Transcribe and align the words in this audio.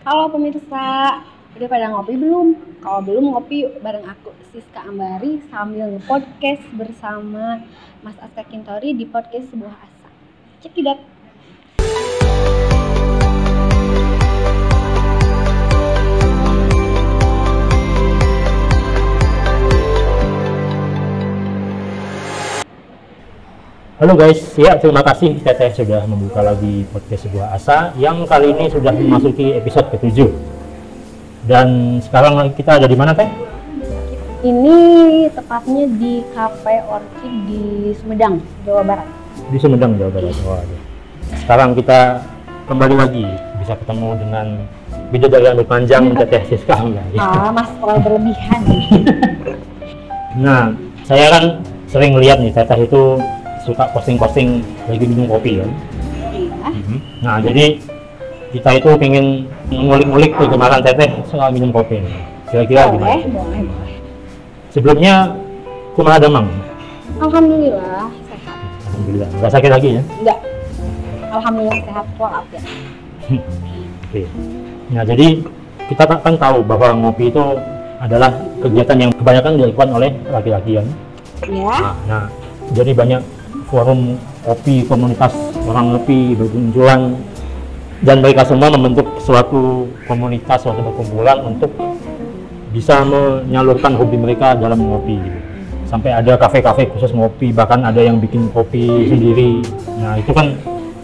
Halo 0.00 0.32
pemirsa, 0.32 1.20
udah 1.52 1.68
pada 1.68 1.92
ngopi 1.92 2.16
belum? 2.16 2.56
Kalau 2.80 3.04
belum 3.04 3.36
ngopi 3.36 3.68
bareng 3.84 4.08
aku 4.08 4.32
Siska 4.48 4.88
Ambari 4.88 5.44
sambil 5.52 5.92
nge-podcast 5.92 6.64
bersama 6.72 7.60
Mas 8.00 8.16
Aska 8.16 8.48
Kintori 8.48 8.96
di 8.96 9.04
podcast 9.04 9.52
Sebuah 9.52 9.76
Asa. 9.76 10.08
Cekidat. 10.64 11.19
Halo 24.00 24.16
guys, 24.16 24.56
ya 24.56 24.80
terima 24.80 25.04
kasih 25.04 25.44
Teteh 25.44 25.76
sudah 25.76 26.08
membuka 26.08 26.40
lagi 26.40 26.88
podcast 26.88 27.28
sebuah 27.28 27.52
asa 27.52 27.92
yang 28.00 28.24
kali 28.24 28.56
ini 28.56 28.72
sudah 28.72 28.96
memasuki 28.96 29.52
episode 29.52 29.92
ke-7 29.92 30.24
dan 31.44 32.00
sekarang 32.00 32.48
kita 32.56 32.80
ada 32.80 32.88
di 32.88 32.96
mana 32.96 33.12
Teh? 33.12 33.28
Ini 34.40 34.76
tepatnya 35.36 35.84
di 36.00 36.24
Cafe 36.32 36.80
Orchid 36.88 37.34
di 37.44 37.92
Sumedang, 38.00 38.40
Jawa 38.64 38.88
Barat. 38.88 39.08
Di 39.52 39.58
Sumedang, 39.60 39.92
Jawa 40.00 40.10
Barat. 40.16 40.32
Waduh. 40.48 40.80
Sekarang 41.44 41.76
kita 41.76 42.24
kembali 42.72 42.96
lagi 42.96 43.28
bisa 43.60 43.76
ketemu 43.76 44.16
dengan 44.16 44.46
bidadari 45.12 45.44
yang 45.44 45.60
panjang 45.68 46.04
Teteh 46.16 46.48
Siska 46.48 46.72
Angga. 46.72 47.04
Ah, 47.20 47.52
mas 47.52 47.68
terlalu 47.76 48.00
berlebihan. 48.00 48.60
Nah, 50.40 50.72
saya 51.04 51.26
kan 51.28 51.44
sering 51.84 52.16
lihat 52.16 52.40
nih 52.40 52.54
Teteh 52.56 52.88
itu 52.88 53.20
suka 53.70 53.86
posting-posting 53.94 54.66
lagi 54.90 55.04
minum 55.06 55.30
kopi 55.30 55.62
kan. 55.62 55.70
Iya. 56.34 56.68
Nah, 57.22 57.38
jadi 57.38 57.78
kita 58.50 58.70
itu 58.82 58.90
pengen 58.98 59.46
ngulik-ngulik 59.70 60.34
kegemaran 60.34 60.82
Teteh 60.82 61.10
soal 61.30 61.54
minum 61.54 61.70
kopi. 61.70 62.02
Kira-kira 62.50 62.90
Boleh, 62.90 62.98
gimana? 62.98 63.14
boleh, 63.30 63.60
boleh. 63.62 63.96
Sebelumnya 64.74 65.14
kumaha 65.94 66.18
damang? 66.18 66.50
Alhamdulillah 67.22 68.10
sehat. 68.26 68.58
Alhamdulillah. 68.90 69.28
Nggak 69.38 69.52
sakit 69.54 69.70
lagi 69.70 69.88
ya? 69.94 70.02
Enggak. 70.18 70.38
Alhamdulillah 71.30 71.78
sehat 71.86 72.06
walafiat. 72.18 72.64
Oke. 74.10 74.22
Nah, 74.90 75.02
jadi 75.06 75.26
kita 75.86 76.02
kan 76.18 76.34
tahu 76.34 76.58
bahwa 76.66 76.88
ngopi 76.98 77.30
itu 77.30 77.42
adalah 78.02 78.34
kegiatan 78.58 78.98
yang 78.98 79.12
kebanyakan 79.14 79.52
dilakukan 79.54 79.88
oleh 79.94 80.10
laki-laki 80.34 80.72
kan. 80.82 80.86
Ya. 81.46 81.76
Nah, 81.78 81.94
nah, 82.10 82.24
jadi 82.74 82.90
banyak 82.98 83.22
forum 83.70 84.18
kopi, 84.42 84.82
komunitas 84.84 85.32
orang 85.64 85.94
ngopi 85.94 86.34
bermunculan 86.34 87.14
dan 88.02 88.18
mereka 88.18 88.42
semua 88.42 88.68
membentuk 88.74 89.06
suatu 89.22 89.86
komunitas, 90.10 90.66
suatu 90.66 90.82
perkumpulan 90.82 91.38
untuk 91.46 91.70
bisa 92.74 93.02
menyalurkan 93.06 93.94
hobi 93.94 94.16
mereka 94.18 94.58
dalam 94.58 94.80
ngopi. 94.80 95.18
Sampai 95.86 96.14
ada 96.14 96.38
kafe-kafe 96.38 96.86
khusus 96.94 97.10
ngopi, 97.10 97.50
bahkan 97.50 97.82
ada 97.82 97.98
yang 97.98 98.22
bikin 98.22 98.46
kopi 98.54 99.10
sendiri. 99.10 99.58
Nah, 99.98 100.14
itu 100.16 100.30
kan 100.30 100.54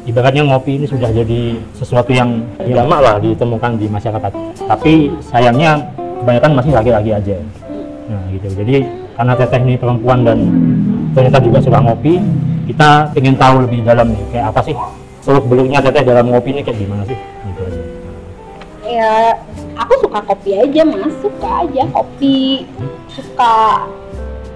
ibaratnya 0.06 0.46
ngopi 0.46 0.78
ini 0.78 0.86
sudah 0.86 1.10
jadi 1.10 1.58
sesuatu 1.74 2.14
yang 2.14 2.46
lama 2.62 3.02
lah 3.02 3.16
ditemukan 3.18 3.82
di 3.82 3.90
masyarakat. 3.90 4.32
Tapi 4.62 5.10
sayangnya 5.26 5.82
kebanyakan 6.22 6.50
masih 6.54 6.72
laki-laki 6.72 7.10
aja. 7.12 7.36
Nah, 8.06 8.22
gitu. 8.30 8.46
Jadi 8.62 8.86
karena 9.18 9.34
Teteh 9.34 9.60
ini 9.66 9.74
perempuan 9.74 10.22
dan 10.22 10.38
ternyata 11.18 11.42
juga 11.42 11.58
suka 11.58 11.82
ngopi, 11.82 12.22
kita 12.66 13.14
ingin 13.14 13.38
tahu 13.38 13.62
lebih 13.62 13.86
dalam 13.86 14.10
nih, 14.10 14.26
kayak 14.34 14.50
apa 14.50 14.60
sih? 14.66 14.74
Seluk 15.22 15.46
beluknya 15.46 15.82
Teteh 15.82 16.02
dalam 16.06 16.30
ngopi 16.30 16.54
ini 16.54 16.62
kayak 16.66 16.78
gimana 16.78 17.02
sih? 17.06 17.18
Gitu 17.18 17.60
aja. 17.62 17.80
ya 18.86 19.34
aku 19.74 20.06
suka 20.06 20.22
kopi 20.22 20.54
aja 20.54 20.82
mas. 20.86 21.14
Suka 21.18 21.66
aja 21.66 21.82
kopi. 21.90 22.62
Suka 23.10 23.86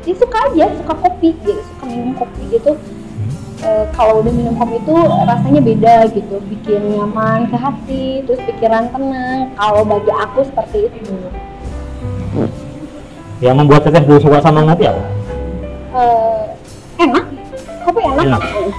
ya 0.07 0.15
suka 0.17 0.39
aja 0.51 0.65
suka 0.81 0.95
kopi 0.97 1.35
gitu 1.43 1.61
suka 1.75 1.85
minum 1.91 2.15
kopi 2.15 2.43
gitu. 2.55 2.73
Eh, 3.61 3.85
kalau 3.93 4.23
udah 4.23 4.33
minum 4.33 4.55
kopi 4.55 4.79
itu 4.79 4.95
rasanya 5.27 5.61
beda 5.63 5.95
gitu. 6.15 6.37
Bikin 6.47 6.81
nyaman 6.95 7.51
ke 7.51 7.57
hati 7.59 8.23
terus 8.27 8.41
pikiran 8.47 8.91
tenang. 8.95 9.51
Kalau 9.59 9.83
bagi 9.83 10.13
aku 10.15 10.47
seperti 10.47 10.87
itu. 10.87 11.15
Yang 13.43 13.55
membuat 13.59 13.83
Teteh 13.91 14.03
dulu 14.07 14.19
suka 14.23 14.39
sama 14.39 14.63
ngopi 14.63 14.87
apa? 14.87 15.03
Eh, 15.91 16.43
kopi 17.83 18.01
enak. 18.03 18.41
Eh, 18.41 18.71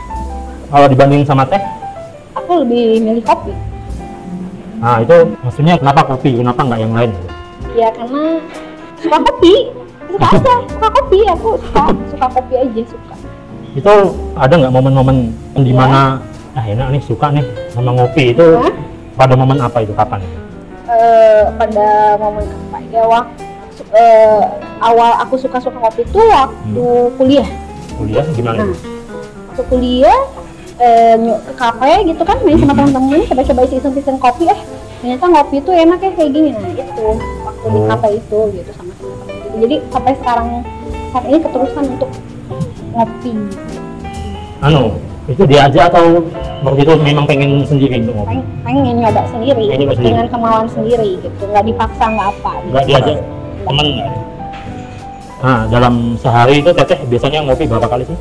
Kalau 0.68 0.88
dibanding 0.88 1.24
sama 1.24 1.44
teh? 1.46 1.62
aku 2.32 2.64
lebih 2.64 2.84
milih 3.02 3.22
kopi 3.22 3.52
Nah, 4.78 4.98
itu 4.98 5.14
maksudnya 5.40 5.78
kenapa 5.78 6.02
kopi? 6.06 6.32
Kenapa 6.34 6.62
nggak 6.64 6.80
yang 6.80 6.94
lain? 6.94 7.12
ya 7.72 7.88
karena 7.90 8.36
suka 8.98 9.18
kopi 9.22 9.54
suka 10.06 10.28
aja 10.36 10.54
suka 10.68 10.88
kopi 10.92 11.20
aku 11.26 11.50
suka 11.58 11.82
suka 12.10 12.28
kopi 12.30 12.54
aja 12.58 12.82
suka 12.84 13.16
Itu 13.72 13.94
ada 14.34 14.54
nggak 14.54 14.74
momen-momen 14.74 15.18
di 15.56 15.72
Iya. 15.72 15.78
mana 15.78 16.02
ah 16.52 16.66
enak 16.66 16.88
nih 16.92 17.02
suka 17.02 17.32
nih 17.32 17.44
sama 17.70 17.94
ngopi 17.94 18.32
itu 18.32 18.44
Hah? 18.60 18.74
pada 19.16 19.34
momen 19.36 19.56
apa 19.58 19.78
itu 19.80 19.94
kapan? 19.94 20.20
eh, 20.84 21.48
pada 21.56 21.88
momen 22.18 22.44
apa 22.44 22.78
ya 22.90 23.04
waktu 23.06 23.44
eh, 23.92 24.42
awal 24.82 25.12
aku 25.22 25.36
suka-suka 25.38 25.80
kopi 25.80 26.04
itu 26.04 26.20
waktu 26.20 26.84
kuliah. 27.16 27.48
Kuliah 27.96 28.26
gimana? 28.34 28.66
Nah, 28.66 28.76
waktu 29.52 29.64
kuliah 29.68 30.20
eh, 30.78 31.16
ke 31.20 31.54
kafe 31.54 31.92
gitu 32.08 32.24
kan 32.24 32.40
main 32.42 32.56
sama 32.56 32.74
temen-temen 32.74 33.20
coba-coba 33.28 33.62
isi-isi 33.68 34.12
kopi 34.16 34.44
eh 34.48 34.60
ternyata 35.02 35.26
ngopi 35.28 35.56
itu 35.60 35.72
enak 35.74 36.00
ya 36.00 36.12
kayak 36.16 36.32
gini 36.32 36.50
nah 36.52 36.72
itu 36.72 37.06
waktu 37.44 37.66
di 37.68 37.78
Oh. 37.78 37.86
kafe 37.86 38.08
itu 38.16 38.40
gitu 38.56 38.72
sama 38.72 38.92
temen-temen 38.96 39.36
gitu. 39.36 39.56
jadi 39.60 39.76
sampai 39.92 40.14
sekarang 40.18 40.48
saat 41.12 41.26
ini 41.28 41.38
keterusan 41.38 41.86
untuk 41.92 42.10
ngopi 42.92 43.34
Anu, 44.62 44.94
itu 45.26 45.44
diajak 45.44 45.90
atau 45.90 46.22
waktu 46.62 46.80
itu 46.82 46.94
memang 46.96 47.26
pengen 47.26 47.66
sendiri 47.66 48.00
untuk 48.00 48.16
ngopi? 48.16 48.30
pengen, 48.32 48.46
pengen 48.64 48.96
nyoba 48.98 49.22
sendiri 49.28 49.64
Pengen 49.68 49.80
nyoba 49.82 49.94
sendiri. 49.94 50.08
dengan 50.08 50.28
kemauan 50.30 50.68
sendiri 50.70 51.10
gitu 51.20 51.44
nggak 51.44 51.66
dipaksa 51.66 52.04
nggak 52.08 52.28
apa 52.32 52.52
gitu. 52.56 52.70
Nggak 52.72 52.86
diajak 52.88 53.18
temen 53.62 53.88
nggak? 53.92 54.10
Nah, 55.42 55.66
dalam 55.68 55.94
sehari 56.16 56.62
itu 56.62 56.70
Teteh 56.72 57.02
biasanya 57.04 57.42
ngopi 57.42 57.66
berapa 57.66 57.90
kali 57.90 58.06
sih? 58.06 58.14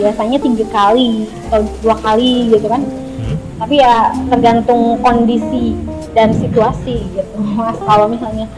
Biasanya 0.00 0.38
tiga 0.38 0.64
kali 0.66 1.10
atau 1.46 1.60
dua 1.78 1.96
kali 1.96 2.32
gitu 2.50 2.66
kan 2.66 2.82
Hmm. 3.20 3.36
tapi 3.60 3.74
ya 3.76 3.94
tergantung 4.26 4.96
kondisi 4.98 5.76
dan 6.10 6.32
situasi 6.32 7.04
gitu 7.06 7.36
mas 7.58 7.76
kalau 7.78 8.08
misalnya 8.08 8.48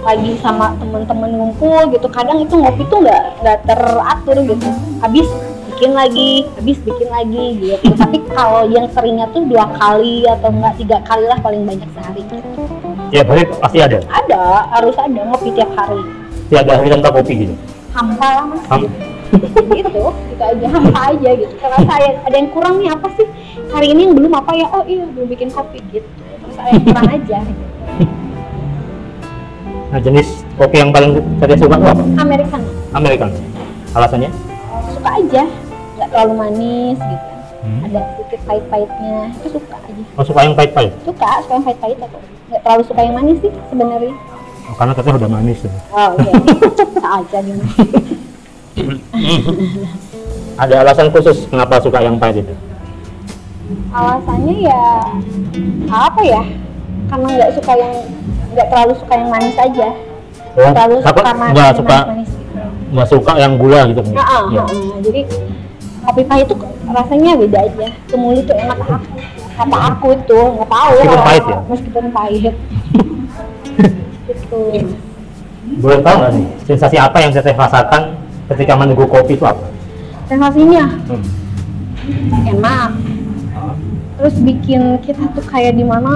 lagi 0.00 0.32
sama 0.40 0.72
temen-temen 0.74 1.30
ngumpul 1.30 1.92
gitu 1.92 2.08
kadang 2.08 2.40
itu 2.40 2.56
ngopi 2.56 2.88
tuh 2.88 2.98
nggak 2.98 3.22
nggak 3.38 3.58
teratur 3.62 4.36
gitu 4.40 4.64
habis 4.98 5.28
bikin 5.68 5.92
lagi 5.92 6.30
habis 6.56 6.78
bikin 6.80 7.08
lagi 7.08 7.44
gitu 7.60 7.86
tapi 7.94 8.16
kalau 8.28 8.64
yang 8.66 8.88
seringnya 8.88 9.28
tuh 9.28 9.44
dua 9.44 9.68
kali 9.76 10.24
atau 10.24 10.48
enggak 10.48 10.74
tiga 10.74 10.98
kali 11.04 11.24
lah 11.24 11.38
paling 11.38 11.62
banyak 11.62 11.86
sehari 11.92 12.22
gitu. 12.24 12.62
Ya, 13.08 13.22
berarti 13.22 13.44
pasti 13.54 13.78
ada. 13.78 13.98
ada 14.06 14.42
harus 14.70 14.96
ada 14.96 15.20
ngopi 15.22 15.48
tiap 15.52 15.70
hari 15.72 16.00
Tiap 16.48 16.64
hari 16.64 16.88
tanpa 16.88 17.08
kopi 17.12 17.34
gitu. 17.38 17.54
hampa 17.90 18.28
lah 18.32 18.44
mas 18.46 18.62
Ham- 18.66 18.90
gitu 19.70 20.00
gitu 20.08 20.42
aja 20.42 20.66
hampa 20.68 21.00
aja 21.08 21.30
gitu 21.34 21.54
karena 21.56 21.78
saya 21.84 22.08
ada 22.20 22.34
yang 22.34 22.48
kurang 22.48 22.74
nih 22.78 22.88
apa 22.88 23.08
sih 23.14 23.26
hari 23.68 23.86
ini 23.90 24.00
yang 24.04 24.14
belum 24.14 24.32
apa 24.32 24.52
ya 24.52 24.66
oh 24.68 24.82
iya 24.82 25.04
belum 25.06 25.28
bikin 25.28 25.48
kopi 25.48 25.78
gitu 25.90 26.08
terus 26.40 26.56
ada 26.56 26.68
yang 26.70 26.84
kurang 26.84 27.08
aja 27.10 27.38
gitu. 27.40 27.64
Nah, 29.88 29.96
jenis 29.96 30.28
kopi 30.52 30.76
yang 30.78 30.92
paling 30.92 31.16
Teteh 31.40 31.56
suka 31.56 31.72
itu 31.72 31.86
apa? 31.86 32.04
American 32.18 32.60
American. 32.92 33.28
Alasannya? 33.90 34.28
suka 34.90 35.10
aja 35.14 35.42
nggak 35.96 36.08
terlalu 36.08 36.34
manis 36.36 36.98
gitu 36.98 37.26
Hmm. 37.58 37.82
ada 37.82 38.00
sedikit 38.14 38.38
pahit-pahitnya 38.44 39.34
itu 39.34 39.48
suka 39.50 39.76
aja 39.80 40.02
Oh, 40.14 40.22
suka 40.22 40.40
yang 40.40 40.54
pahit-pahit? 40.54 40.92
suka 41.02 41.26
suka 41.42 41.52
yang 41.52 41.64
pahit-pahit 41.64 41.98
aku 41.98 42.16
nggak 42.46 42.60
terlalu 42.62 42.82
suka 42.84 43.00
yang 43.00 43.14
manis 43.16 43.38
sih 43.40 43.52
sebenarnya 43.66 44.14
Oh, 44.62 44.74
karena 44.76 44.92
Teteh 44.92 45.12
udah 45.16 45.30
manis. 45.32 45.58
ya. 45.58 45.72
oh 45.90 46.10
iya 46.20 46.32
bisa 46.92 47.08
aja 47.08 47.38
gitu 47.40 47.62
Ada 50.62 50.74
alasan 50.82 51.08
khusus 51.14 51.46
kenapa 51.46 51.78
suka 51.78 52.02
yang 52.02 52.18
pahit 52.18 52.42
itu? 52.42 52.54
alasannya 53.88 54.54
ya 54.64 54.80
apa 55.88 56.20
ya 56.24 56.40
karena 57.08 57.28
nggak 57.36 57.52
suka 57.52 57.72
yang 57.76 57.92
nggak 58.52 58.66
terlalu 58.72 58.92
suka 58.96 59.12
yang 59.16 59.28
manis 59.28 59.56
aja 59.56 59.88
Oh, 60.58 60.72
terlalu 60.74 60.94
apa- 60.98 61.08
suka 61.12 61.32
manis 61.32 61.52
nggak 61.54 61.72
suka 61.76 61.98
manis, 62.02 62.30
gitu. 62.32 63.06
suka 63.12 63.32
yang 63.38 63.52
gula 63.60 63.80
gitu 63.86 64.00
Nah, 64.12 64.24
ah, 64.24 64.44
Ya. 64.50 64.64
ah, 64.64 64.68
ah. 64.72 64.98
jadi 65.04 65.20
kopi 66.00 66.22
pahit 66.24 66.46
itu 66.48 66.56
rasanya 66.88 67.36
beda 67.36 67.58
aja. 67.68 67.86
Semuli 68.08 68.40
itu 68.40 68.52
enak 68.56 68.78
aku. 68.80 68.96
Kata 69.60 69.78
aku 69.92 70.06
itu 70.16 70.40
nggak 70.56 70.68
tahu. 70.72 70.92
Meskipun 70.96 71.20
pahit 71.20 71.44
ya? 71.44 71.58
Meskipun 71.68 72.04
pahit. 72.08 72.54
gitu. 74.28 74.60
Boleh 75.84 76.00
tahu 76.00 76.16
nggak 76.16 76.32
nih 76.32 76.46
sensasi 76.64 76.96
apa 76.96 77.16
yang 77.20 77.30
Teteh 77.30 77.52
rasakan 77.52 78.02
ketika 78.48 78.72
meneguk 78.74 79.06
kopi 79.06 79.34
itu 79.34 79.44
apa? 79.44 79.64
Sensasinya 80.26 80.84
Hmm. 81.08 82.48
enak. 82.48 82.90
terus 84.18 84.34
bikin 84.38 84.98
kita 84.98 85.30
tuh 85.30 85.44
kayak 85.44 85.78
di 85.78 85.84
mana 85.84 86.10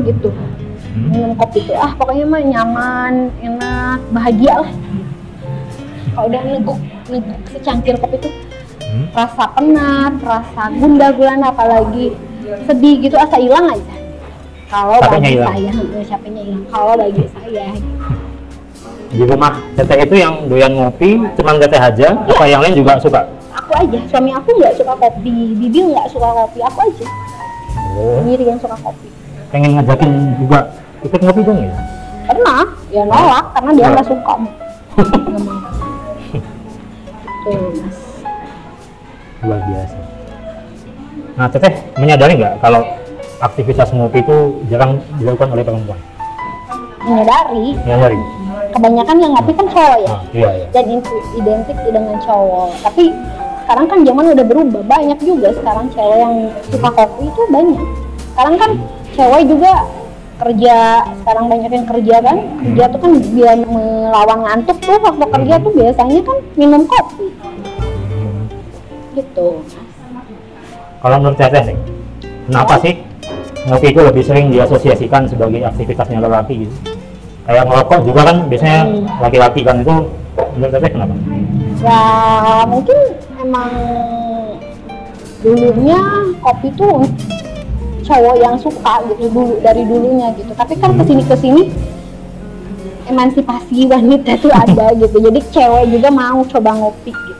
gitu 0.00 0.30
Hmm. 0.30 1.10
minum 1.10 1.32
kopi 1.34 1.66
tuh 1.66 1.74
ah 1.74 1.90
pokoknya 1.90 2.22
mah 2.22 2.38
nyaman 2.40 3.14
enak 3.36 3.98
bahagia 4.08 4.62
lah 4.62 4.72
kalau 6.12 6.26
udah 6.26 6.42
neguk 6.44 6.78
neguk 7.08 7.38
secangkir 7.48 7.98
kopi 7.98 8.16
tuh 8.20 8.32
Hmm. 8.78 9.10
rasa 9.10 9.50
penat 9.52 10.12
rasa 10.22 10.62
gundah 10.70 11.10
gulana 11.12 11.50
apalagi 11.50 12.14
sedih 12.62 12.94
gitu 13.00 13.18
asa 13.18 13.36
hilang 13.36 13.68
aja 13.68 13.94
kalau 14.70 15.02
bagi 15.02 15.36
saya 15.36 15.72
eh, 15.74 16.04
capeknya 16.06 16.42
hilang 16.46 16.64
kalau 16.68 16.94
bagi 16.94 17.24
saya 17.28 17.66
Di 19.08 19.24
rumah. 19.24 19.56
Teteh 19.76 20.04
itu 20.04 20.14
yang 20.20 20.48
doyan 20.48 20.72
ngopi, 20.76 21.16
cuman 21.40 21.56
teteh 21.56 21.80
aja, 21.80 22.08
apa 22.12 22.44
yang 22.44 22.60
lain 22.60 22.76
juga 22.76 23.00
suka? 23.00 23.24
aku 23.68 23.72
aja. 23.84 23.98
Suami 24.08 24.30
aku 24.32 24.48
nggak 24.56 24.74
suka 24.80 24.94
kopi. 24.96 25.34
Bibi 25.60 25.80
nggak 25.92 26.08
suka 26.08 26.28
kopi. 26.32 26.58
Aku 26.64 26.78
aja. 26.80 27.06
Oh, 27.98 28.24
sendiri 28.24 28.44
yang 28.48 28.58
suka 28.60 28.76
kopi. 28.80 29.08
Pengen 29.52 29.70
ngajakin 29.76 30.10
juga 30.40 30.58
ikut 31.04 31.20
ngopi 31.20 31.40
dong 31.44 31.60
ya? 31.60 31.72
pernah. 32.28 32.64
Ya 32.92 33.02
nolak. 33.04 33.44
Karena 33.56 33.70
dia 33.76 33.86
nggak 33.92 34.08
suka. 34.08 34.34
Nggak 34.36 35.40
mau 35.44 35.56
tuh 35.64 35.76
mas 35.76 35.78
Luar 39.38 39.60
biasa. 39.64 39.98
Nah, 41.38 41.46
teteh 41.46 41.72
menyadari 41.96 42.32
nggak 42.36 42.54
kalau 42.58 42.82
aktivitas 43.38 43.94
ngopi 43.94 44.20
itu 44.20 44.36
jarang 44.68 44.98
dilakukan 45.20 45.48
oleh 45.54 45.64
perempuan? 45.64 46.00
menyadari. 47.08 47.66
Menyadari? 47.86 48.18
Kebanyakan 48.72 49.16
yang 49.20 49.32
ngopi 49.34 49.52
kan 49.56 49.66
cowok 49.70 49.98
ya? 50.02 50.08
Nah, 50.12 50.22
iya, 50.32 50.48
iya. 50.54 50.66
dan 50.72 50.84
itu 50.88 51.14
identik 51.38 51.76
dengan 51.88 52.16
cowok. 52.22 52.70
Tapi 52.84 53.04
sekarang 53.68 53.84
kan 53.84 53.98
zaman 54.00 54.24
udah 54.32 54.46
berubah 54.48 54.82
banyak 54.88 55.18
juga 55.20 55.48
sekarang 55.52 55.86
cewek 55.92 56.18
yang 56.24 56.34
suka 56.72 56.88
kopi 56.88 57.22
itu 57.28 57.42
banyak. 57.52 57.86
Sekarang 58.32 58.54
kan 58.56 58.70
cewek 59.12 59.42
juga 59.44 59.72
kerja 60.38 60.76
sekarang 61.20 61.44
banyak 61.50 61.70
yang 61.74 61.86
kerja 61.86 62.16
kan? 62.22 62.36
Kerja 62.64 62.84
tuh 62.94 63.00
kan 63.02 63.12
biar 63.34 63.56
melawan 63.66 64.40
ngantuk 64.46 64.78
tuh 64.80 64.96
waktu 65.02 65.24
kerja 65.28 65.54
tuh 65.60 65.72
biasanya 65.74 66.20
kan 66.24 66.38
minum 66.56 66.82
kopi. 66.88 67.26
Hmm. 68.08 68.40
gitu. 69.18 69.48
Kalau 70.98 71.16
menurut 71.22 71.38
teteh 71.38 71.62
nih, 71.62 71.78
kenapa 72.50 72.74
sih 72.82 72.94
ngopi 73.68 73.86
itu 73.92 74.00
lebih 74.00 74.22
sering 74.24 74.46
diasosiasikan 74.50 75.30
sebagai 75.30 75.62
aktivitasnya 75.62 76.24
lelaki 76.24 76.66
gitu? 76.66 76.97
Kayak 77.48 77.64
ngerokok 77.64 78.00
juga 78.04 78.20
kan 78.22 78.36
biasanya 78.44 78.80
Hmm. 78.84 79.04
laki-laki 79.18 79.60
kan 79.62 79.80
itu 79.80 79.94
menurut 80.52 80.70
teteh 80.70 80.90
kenapa? 80.90 81.14
ya 81.78 82.02
mungkin 82.66 82.98
emang 83.38 83.70
dulunya 85.38 86.00
kopi 86.38 86.68
tuh 86.74 87.06
cowok 88.02 88.36
yang 88.36 88.58
suka 88.58 88.94
gitu 89.06 89.30
dulu 89.30 89.54
dari 89.58 89.82
dulunya 89.82 90.34
gitu 90.34 90.50
tapi 90.52 90.74
kan 90.74 90.92
ke 90.92 91.04
sini 91.04 91.22
ke 91.22 91.36
sini 91.36 91.62
emansipasi 93.06 93.86
wanita 93.86 94.32
tuh 94.36 94.50
ada 94.50 94.90
gitu 95.00 95.16
jadi 95.18 95.40
cewek 95.48 95.84
juga 95.90 96.08
mau 96.10 96.44
coba 96.44 96.70
ngopi 96.76 97.10
gitu 97.10 97.36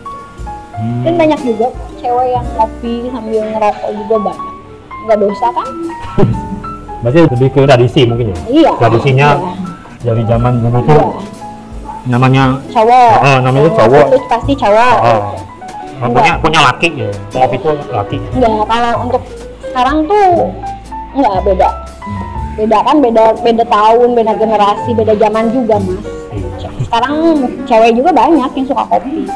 Hmm. 0.79 1.03
dan 1.03 1.19
banyak 1.19 1.41
juga 1.43 1.67
cewek 1.97 2.29
yang 2.31 2.47
ngopi 2.55 3.11
sambil 3.11 3.43
ngerokok 3.45 3.91
juga 3.99 4.17
banyak 4.23 4.55
nggak 5.05 5.19
dosa 5.19 5.47
kan 5.51 5.69
Berarti 7.03 7.19
lebih 7.29 7.49
ke 7.49 7.61
tradisi 7.63 8.01
mungkin 8.05 8.31
ya? 8.31 8.37
iya 8.49 8.71
Tradisinya 8.77 9.29
iya, 9.35 9.51
dari 9.99 10.23
zaman 10.25 10.53
dulu 10.63 10.79
tuh 10.87 10.95
iya. 10.95 11.07
namanya 12.07 12.45
cowok 12.71 13.15
Oh, 13.19 13.39
namanya 13.43 13.71
cowok. 13.75 14.07
itu 14.09 14.19
pasti 14.31 14.53
cowok 14.55 14.97
oh, 15.03 15.21
oh, 15.99 16.09
punya 16.15 16.33
punya 16.39 16.61
laki 16.63 16.89
ya. 16.95 17.11
Ngopi 17.35 17.57
itu 17.59 17.71
laki. 17.91 18.17
Enggak, 18.39 18.63
kalau 18.71 18.93
untuk 19.03 19.23
sekarang 19.67 19.97
tuh 20.07 20.31
enggak 21.19 21.35
beda. 21.43 21.69
Beda 22.55 22.79
kan 22.83 22.97
beda 22.99 23.25
beda 23.43 23.65
tahun, 23.67 24.09
beda 24.15 24.33
generasi, 24.35 24.91
beda 24.95 25.15
zaman 25.19 25.45
juga, 25.51 25.75
Mas. 25.79 26.03
Iya. 26.35 26.69
Sekarang 26.87 27.15
cewek 27.67 27.91
juga 27.99 28.11
banyak 28.15 28.51
yang 28.55 28.67
suka 28.67 28.85
kopi. 28.87 29.27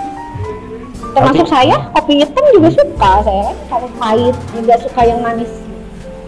Termasuk 1.12 1.44
Tapi- 1.44 1.50
saya, 1.50 1.76
kopi 1.92 2.12
hitam 2.22 2.44
juga 2.54 2.68
suka 2.72 3.10
saya 3.26 3.42
kan. 3.50 3.56
Kalau 3.68 3.88
pahit 3.98 4.34
juga 4.54 4.74
suka 4.78 5.00
yang 5.02 5.18
manis. 5.18 5.50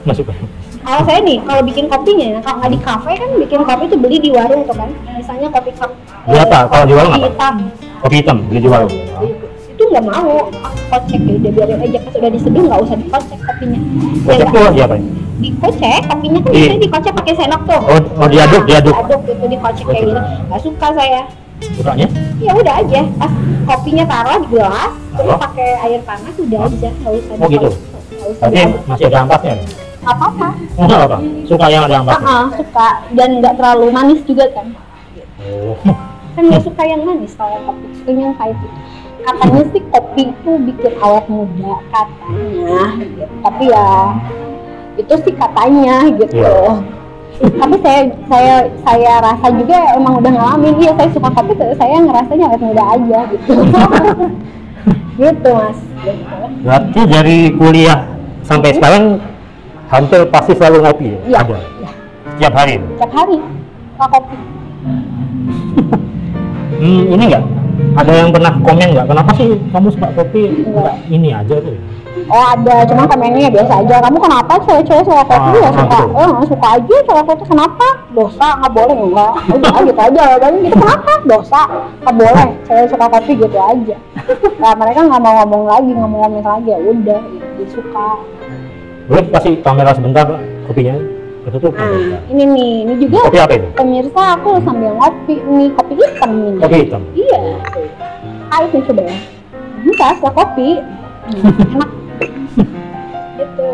Masuk. 0.03 0.27
Kalau 0.85 1.01
saya 1.03 1.21
nih, 1.21 1.41
kalau 1.41 1.63
bikin 1.65 1.89
kopinya, 1.89 2.29
kalau 2.39 2.57
nggak 2.61 2.71
di 2.71 2.81
kafe 2.81 3.11
kan 3.17 3.29
bikin 3.35 3.61
kopi 3.65 3.85
tuh 3.89 3.99
beli 3.99 4.17
di 4.21 4.31
warung 4.31 4.63
tuh 4.63 4.77
kan. 4.77 4.91
Misalnya 5.11 5.49
kopi 5.49 5.71
cup. 5.73 5.91
Di 6.23 6.37
apa? 6.37 6.59
Kalau 6.69 6.85
di 6.85 6.93
warung 6.93 7.11
kopi 7.11 7.21
apa? 7.21 7.31
hitam. 7.31 7.55
Kopi 7.99 8.15
hitam 8.21 8.37
beli 8.45 8.61
di 8.61 8.69
warung. 8.69 8.93
Itu 9.67 9.83
nggak 9.83 10.05
mau, 10.05 10.33
aku 10.55 10.79
kocek 10.87 11.21
ya, 11.21 11.35
dia 11.41 11.51
biarin 11.51 11.79
aja 11.81 11.99
pas 11.99 12.15
udah 12.15 12.31
diseduh 12.31 12.63
nggak 12.63 12.81
usah 12.81 12.97
dikocek 12.97 13.39
kopinya. 13.43 13.81
Ya 13.81 13.89
Kocek 14.29 14.39
nggak? 14.45 14.53
tuh 14.55 14.71
dia 14.71 14.85
apa? 14.85 14.97
dikocek 15.35 16.01
kopinya 16.07 16.39
kan 16.41 16.51
biasanya 16.53 16.81
dikocek 16.81 17.13
pakai 17.13 17.35
sendok 17.35 17.63
tuh 17.67 17.81
Oh, 17.83 17.99
oh, 18.17 18.29
diaduk, 18.31 18.63
Nah, 18.63 18.69
diaduk. 18.71 18.95
diaduk 18.95 19.21
gitu 19.27 19.45
dikocek 19.51 19.85
kayak 19.85 20.03
gitu 20.05 20.21
nggak 20.47 20.61
suka 20.63 20.89
saya 20.95 21.21
Sukanya? 21.75 22.07
ya 22.39 22.53
udah 22.55 22.75
aja 22.79 23.01
pas 23.19 23.33
kopinya 23.67 24.05
taruh 24.07 24.39
di 24.39 24.49
gelas 24.49 24.93
terus 25.11 25.37
pakai 25.37 25.69
air 25.81 26.01
panas 26.03 26.35
udah 26.39 26.61
aja 26.63 26.89
nggak 26.95 27.13
usah 27.13 27.35
Oh, 27.35 27.49
gitu. 27.51 27.69
nggak 27.69 28.29
usah 28.31 28.47
Berarti 28.47 28.55
diaduk 28.55 28.81
masih 28.87 29.05
ada 29.05 29.19
ampasnya. 29.21 29.55
Apa 30.05 30.25
apa 30.29 30.49
Oh, 30.75 30.85
nggak 30.85 31.03
apa. 31.03 31.19
Suka 31.45 31.67
yang 31.69 31.83
ada 31.85 31.97
ampasnya. 31.99 32.27
Ah, 32.27 32.47
suka 32.53 32.89
dan 33.13 33.29
nggak 33.39 33.55
terlalu 33.55 33.87
manis 33.91 34.21
juga 34.23 34.45
kan 34.53 34.67
Oh. 35.41 35.77
kan 36.35 36.43
nggak 36.45 36.63
suka 36.63 36.83
yang 36.83 37.03
manis 37.03 37.33
kalau 37.35 37.59
kopi 37.63 37.85
sukanya 37.95 38.23
yang 38.25 38.35
pahit 38.35 38.57
gitu. 38.57 38.77
katanya 39.23 39.63
sih 39.71 39.83
kopi 39.87 40.23
itu 40.27 40.51
bikin 40.63 40.93
awet 40.99 41.27
muda 41.27 41.75
katanya 41.89 42.81
gitu. 42.99 43.25
tapi 43.41 43.65
ya 43.69 43.89
itu 44.95 45.15
sih 45.21 45.35
katanya 45.35 45.97
gitu 46.13 46.39
Iya. 47.35 47.51
tapi 47.57 47.77
saya 47.81 48.01
saya 48.27 48.55
saya 48.81 49.13
rasa 49.21 49.47
juga 49.53 49.79
emang 49.93 50.15
udah 50.19 50.33
ngalamin 50.33 50.75
iya 50.79 50.93
saya 50.95 51.09
suka 51.11 51.29
kopi 51.31 51.53
tapi 51.53 51.75
saya 51.75 51.97
ngerasanya 52.01 52.45
awet 52.47 52.63
muda 52.63 52.85
aja 52.89 53.19
gitu 53.27 53.53
gitu 55.19 55.51
mas. 55.51 55.79
Berarti 56.61 57.01
dari 57.05 57.39
kuliah 57.55 58.01
sampai 58.43 58.71
sekarang 58.73 59.19
hampir 59.95 60.21
pasti 60.29 60.53
selalu 60.53 60.79
ngopi 60.83 61.07
ya? 61.07 61.19
Iya. 61.25 61.39
Ada. 61.41 61.57
Iya. 61.57 61.91
Setiap 62.35 62.55
hari. 62.57 62.75
tiap 62.99 63.13
hari 63.15 63.37
suka 63.95 64.07
kopi 64.11 64.37
Hmm, 66.75 67.03
ini 67.09 67.25
enggak? 67.31 67.45
Ada 67.95 68.13
yang 68.13 68.31
pernah 68.35 68.53
komen 68.61 68.89
nggak? 68.93 69.07
Kenapa 69.07 69.31
sih 69.39 69.49
kamu 69.71 69.89
suka 69.89 70.09
kopi? 70.13 70.43
Enggak. 70.67 70.95
Ini 71.07 71.29
aja 71.33 71.57
tuh. 71.57 71.77
Oh 72.25 72.41
ada, 72.41 72.87
cuma 72.89 73.05
komennya 73.05 73.47
ya 73.47 73.51
biasa 73.53 73.73
aja. 73.85 73.97
Kamu 74.01 74.19
kenapa 74.19 74.53
cewek-cewek 74.63 75.05
suka 75.05 75.23
kopi 75.27 75.51
Ah, 75.51 75.61
ya 75.61 75.71
suka, 75.71 75.99
betul. 76.03 76.31
eh 76.41 76.47
suka 76.49 76.67
aja 76.79 76.97
cewek 77.05 77.25
kopi 77.27 77.45
kenapa? 77.47 77.87
Dosa 78.15 78.47
nggak 78.59 78.73
boleh 78.73 78.97
enggak? 78.97 79.33
Udah 79.51 79.73
gitu 79.83 80.01
aja 80.01 80.11
jawabannya 80.15 80.59
gitu 80.63 80.77
kenapa? 80.79 81.13
Dosa 81.25 81.61
nggak 82.03 82.15
boleh 82.15 82.47
cewek 82.67 82.87
suka 82.91 83.07
kopi 83.09 83.33
gitu 83.37 83.59
aja. 83.59 83.97
Nah 84.59 84.73
mereka 84.75 85.01
nggak 85.05 85.21
mau 85.23 85.35
ngomong 85.43 85.63
lagi, 85.69 85.91
nggak 85.91 86.11
mau 86.11 86.19
ngomong 86.27 86.43
lagi 86.45 86.69
ya 86.71 86.79
udah, 86.81 87.21
dia 87.55 87.67
suka. 87.71 88.09
Boleh 89.05 89.25
kasih 89.29 89.61
kamera 89.61 89.93
sebentar 89.93 90.25
kopinya? 90.65 90.97
Ketutup. 91.45 91.77
Nah 91.77 92.25
ini 92.33 92.45
nih, 92.49 92.73
ini 92.89 92.95
juga 93.05 93.29
Kopi 93.29 93.37
apa 93.37 93.53
itu? 93.61 93.69
pemirsa 93.77 94.23
aku 94.33 94.57
sambil 94.65 94.97
ngopi 94.97 95.37
nih 95.45 95.69
kopi 95.77 95.93
hitam 96.01 96.31
nih. 96.41 96.53
Kopi 96.57 96.77
hitam. 96.89 97.03
Iya. 97.13 97.41
Pahit 98.49 98.71
nih 98.73 98.83
coba 98.89 99.03
ya. 99.05 99.17
Enggak, 99.85 100.11
suka 100.17 100.31
kopi. 100.33 100.69
Hmm, 101.25 101.53
enak. 101.77 101.91
gitu. 103.37 103.69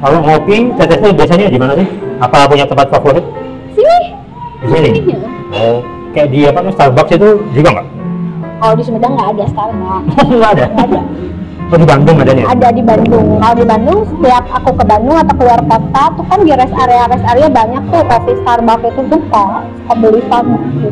Kalau 0.00 0.18
ngopi, 0.22 0.56
tetesnya 0.78 1.10
biasanya 1.12 1.46
di 1.50 1.58
mana 1.58 1.72
sih? 1.74 1.86
Apa 2.22 2.46
punya 2.46 2.64
tempat 2.64 2.86
favorit? 2.88 3.24
Sini. 3.74 4.00
Di 4.62 4.66
sini. 4.70 4.90
Oh, 5.50 5.82
kayak 6.14 6.30
di 6.30 6.46
apa 6.46 6.70
Starbucks 6.70 7.18
itu 7.18 7.28
juga 7.50 7.68
nggak? 7.74 7.86
Kalau 8.62 8.74
di 8.78 8.82
Sumedang 8.86 9.12
nggak 9.18 9.28
ada 9.34 9.44
Starbucks. 9.50 10.06
nggak 10.38 10.50
ada. 10.54 10.66
Nggak 10.70 10.86
ada. 10.86 11.00
Oh 11.70 11.78
di 11.78 11.86
Bandung 11.86 12.16
ada 12.18 12.32
nih. 12.34 12.44
Ada 12.44 12.68
di 12.74 12.82
Bandung. 12.82 13.38
Kalau 13.38 13.54
di 13.54 13.62
Bandung 13.64 13.98
setiap 14.02 14.44
aku 14.50 14.70
ke 14.74 14.84
Bandung 14.84 15.16
atau 15.16 15.34
keluar 15.38 15.60
kota 15.62 16.02
tuh 16.12 16.24
kan 16.26 16.38
di 16.42 16.50
rest 16.50 16.74
area 16.74 17.06
rest 17.06 17.22
area 17.24 17.46
banyak 17.46 17.82
tuh 17.88 18.02
kopi 18.04 18.32
Starbucks 18.42 18.84
itu 18.84 19.02
suka 19.06 19.44
suka 19.62 19.92
beli 19.96 20.20
Starbucks. 20.26 20.66
gitu. 20.74 20.88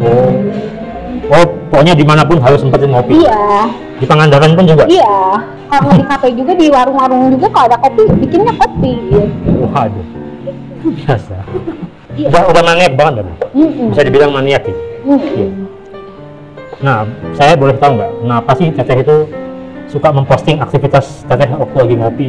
Oh. 0.00 0.32
Oh, 1.24 1.44
pokoknya 1.68 1.96
di 1.96 2.04
mana 2.04 2.20
pun 2.20 2.36
harus 2.36 2.60
sempetin 2.60 2.92
ngopi. 2.92 3.16
Iya, 3.16 3.64
Di 3.96 4.04
Pangandaran 4.04 4.52
pun 4.52 4.64
juga. 4.64 4.84
iya. 4.84 5.40
Kalau 5.68 5.90
di 5.90 6.04
kafe 6.04 6.28
juga 6.32 6.52
di 6.52 6.66
warung-warung 6.68 7.32
juga 7.32 7.48
kalau 7.48 7.66
ada 7.72 7.78
kopi 7.80 8.02
bikinnya 8.20 8.52
kopi. 8.56 8.92
Gitu. 9.08 9.64
Waduh. 9.68 10.06
Biasa. 10.84 11.36
Iya. 12.14 12.28
Udah, 12.28 12.42
udah 12.46 12.62
maniak 12.62 12.92
banget 12.94 13.14
kan? 13.20 13.26
Mm-mm. 13.56 13.86
Bisa 13.90 14.02
dibilang 14.04 14.32
maniak 14.32 14.62
gitu. 14.64 14.80
Mm-mm. 15.02 15.48
Nah, 16.78 17.08
saya 17.32 17.56
boleh 17.56 17.72
tahu 17.76 17.96
nggak, 17.96 18.10
kenapa 18.20 18.50
sih 18.54 18.68
Teteh 18.68 18.98
itu 19.00 19.16
suka 19.94 20.10
memposting 20.10 20.58
aktivitas 20.58 21.22
Teteh 21.30 21.54
waktu 21.54 21.76
lagi 21.78 21.94
ngopi? 21.94 22.26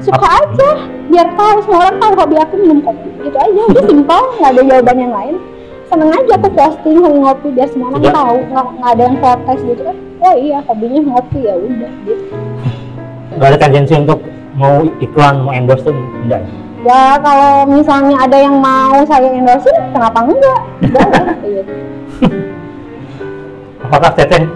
Suka 0.00 0.28
aja, 0.28 0.70
biar 1.12 1.28
tahu 1.36 1.56
semua 1.64 1.78
orang 1.88 1.96
tahu 2.00 2.12
hobi 2.16 2.36
aku 2.40 2.54
minum 2.56 2.80
kopi. 2.80 3.08
Gitu 3.20 3.36
aja, 3.36 3.60
udah 3.68 3.84
simpel, 3.84 4.22
nggak 4.40 4.50
ada 4.52 4.62
jawaban 4.64 4.96
yang 4.96 5.12
lain. 5.12 5.36
Seneng 5.86 6.10
aja 6.12 6.32
aku 6.36 6.48
posting 6.52 6.96
hobi 7.00 7.18
ngopi 7.20 7.48
biar 7.52 7.68
semua 7.68 7.92
orang 7.92 8.02
Tidak. 8.04 8.16
tahu, 8.16 8.36
nggak 8.48 8.90
ada 8.96 9.02
yang 9.04 9.16
protes 9.20 9.60
gitu 9.64 9.82
kan. 9.84 9.96
Oh 10.24 10.34
iya, 10.36 10.58
hobinya 10.64 11.00
ngopi 11.04 11.40
ya 11.44 11.54
udah 11.56 11.92
gitu. 12.08 12.24
nggak 13.36 13.48
ada 13.52 13.58
tendensi 13.60 13.94
untuk 13.96 14.20
mau 14.56 14.80
iklan 15.04 15.44
mau 15.44 15.52
endorse 15.52 15.84
tuh 15.84 15.92
enggak 16.24 16.40
ya? 16.88 17.20
kalau 17.20 17.68
misalnya 17.68 18.16
ada 18.24 18.38
yang 18.40 18.56
mau 18.56 19.04
saya 19.04 19.28
endorse 19.28 19.68
kenapa 19.92 20.24
enggak 20.24 20.60
boleh 20.80 21.36
gitu. 21.60 21.72
apakah 23.84 24.10
teteh 24.16 24.48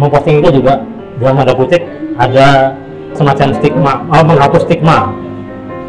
memposting 0.00 0.40
itu 0.40 0.64
juga 0.64 0.80
dalam 1.18 1.34
tanda 1.38 1.54
kutip 1.54 1.82
ada 2.18 2.74
semacam 3.14 3.48
stigma 3.54 3.94
oh, 4.10 4.22
menghapus 4.26 4.62
stigma 4.66 5.14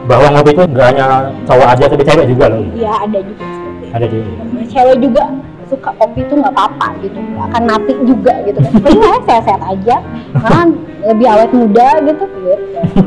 bahwa 0.05 0.27
ngopi 0.37 0.53
itu 0.53 0.63
nggak 0.69 0.87
hanya 0.93 1.07
cowok 1.49 1.67
aja 1.73 1.85
tapi 1.89 2.03
cewek 2.05 2.25
juga 2.29 2.45
loh. 2.53 2.61
Ya 2.77 2.93
ada 3.01 3.19
juga 3.25 3.45
ada 3.89 4.05
juga. 4.05 4.41
Cewek 4.69 4.97
juga 5.01 5.23
suka 5.65 5.89
kopi 5.97 6.19
itu 6.21 6.33
nggak 6.37 6.53
apa-apa 6.53 6.87
gitu 7.01 7.17
nggak 7.17 7.45
akan 7.49 7.63
mati 7.65 7.93
juga 8.05 8.33
gitu. 8.45 8.59
Kan 8.65 8.71
penting 8.77 8.99
ya 9.01 9.15
sehat-sehat 9.25 9.61
aja. 9.65 9.95
Kan 10.45 10.67
lebih 11.01 11.25
awet 11.25 11.51
muda 11.53 11.87
gitu. 12.05 12.25
Gitu 12.29 13.01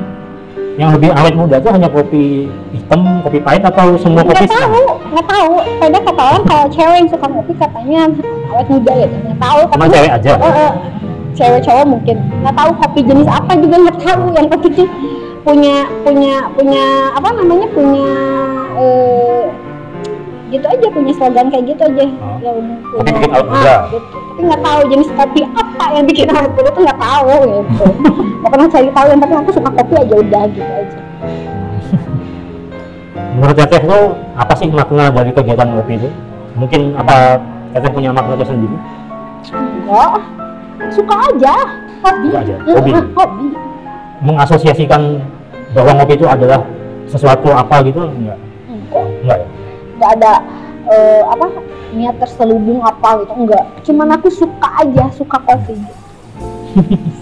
yang 0.78 0.94
lebih 0.94 1.10
awet 1.10 1.34
muda 1.34 1.58
tuh 1.58 1.74
hanya 1.74 1.90
kopi 1.90 2.46
hitam 2.70 3.18
kopi 3.26 3.42
pahit 3.42 3.66
atau 3.66 3.98
semua 3.98 4.22
kopi 4.22 4.46
nggak 4.46 4.62
tahu 4.62 4.82
nggak 5.10 5.26
tahu. 5.26 5.52
Pada 5.82 5.98
kata 6.06 6.22
orang 6.22 6.44
kalau 6.46 6.66
cewek 6.70 6.96
yang 7.02 7.08
suka 7.10 7.26
kopi 7.26 7.52
katanya 7.58 8.00
awet 8.54 8.66
muda 8.70 8.92
gitu. 8.94 9.16
Nggak 9.26 9.38
tahu 9.42 9.60
cuma 9.74 9.74
tapi 9.74 9.94
cewek 9.98 10.10
aja? 10.14 10.32
Eh, 10.38 10.46
eh, 10.46 10.72
cewek 11.36 11.60
cowok 11.64 11.86
mungkin. 11.88 12.16
Nggak 12.44 12.54
tahu 12.56 12.70
kopi 12.80 13.00
jenis 13.04 13.28
apa 13.28 13.52
juga 13.58 13.76
nggak 13.88 13.98
tahu. 14.04 14.24
Yang 14.32 14.46
penting 14.54 14.88
punya 15.48 15.76
punya 16.04 16.34
punya 16.52 16.84
apa 17.16 17.28
namanya 17.32 17.66
punya 17.72 18.10
eh, 18.76 19.44
gitu 20.48 20.66
aja 20.68 20.86
punya 20.92 21.12
slogan 21.16 21.48
kayak 21.52 21.64
gitu 21.72 21.82
aja. 21.88 22.04
Oh. 22.04 22.36
yang 22.40 22.58
Kopi 22.92 23.10
bikin 23.12 23.30
awet 23.32 23.46
ah, 23.48 23.52
muda. 23.52 23.74
gitu. 23.92 24.06
tapi 24.08 24.40
nggak 24.46 24.62
tahu 24.62 24.80
jenis 24.92 25.08
kopi 25.12 25.40
apa 25.44 25.84
yang 25.92 26.04
bikin 26.08 26.28
awet 26.32 26.52
muda 26.56 26.70
tuh 26.72 26.82
nggak 26.84 27.00
tahu 27.00 27.32
gitu. 27.44 27.84
Nggak 28.38 28.50
pernah 28.54 28.68
cari 28.70 28.88
tahu 28.94 29.06
yang 29.10 29.18
penting 29.18 29.38
aku 29.42 29.50
suka 29.50 29.70
kopi 29.74 29.94
aja 29.98 30.14
udah 30.14 30.42
gitu 30.54 30.62
aja. 30.70 30.98
Menurut 33.38 33.56
teteh 33.58 33.82
tuh 33.82 34.04
apa 34.38 34.52
sih 34.54 34.68
makna 34.70 35.04
dari 35.10 35.30
kegiatan 35.34 35.68
ngopi 35.74 35.94
itu? 35.98 36.08
Mungkin 36.54 36.80
apa 36.94 37.42
teteh 37.74 37.90
punya 37.90 38.10
makna 38.14 38.38
tersendiri? 38.38 38.76
Enggak 39.48 40.22
suka 40.90 41.14
aja. 41.30 41.54
Hobi. 41.98 42.28
Suka 42.30 42.38
aja, 42.42 42.54
hobi. 42.62 42.90
eh, 42.94 43.04
hobi. 43.18 43.46
Mengasosiasikan 44.22 45.02
bahwa 45.74 45.90
ngopi 46.02 46.14
itu 46.18 46.26
adalah 46.26 46.60
sesuatu 47.06 47.50
apa 47.54 47.82
gitu 47.86 48.02
enggak? 48.06 48.38
Enggak. 48.68 49.06
Enggak 49.22 49.38
ya? 49.38 49.46
Nggak 49.98 50.10
ada 50.20 50.32
eh, 50.88 51.22
apa 51.26 51.46
niat 51.94 52.16
terselubung 52.22 52.80
apa 52.84 53.24
gitu 53.24 53.32
enggak. 53.34 53.64
Cuman 53.82 54.08
aku 54.14 54.28
suka 54.30 54.68
aja 54.78 55.04
suka 55.14 55.38
kopi. 55.42 55.76